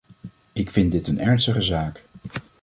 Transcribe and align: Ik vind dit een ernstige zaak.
Ik 0.53 0.71
vind 0.71 0.91
dit 0.91 1.07
een 1.07 1.19
ernstige 1.19 1.61
zaak. 1.61 2.05